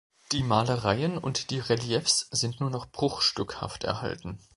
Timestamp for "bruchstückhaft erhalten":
2.87-4.39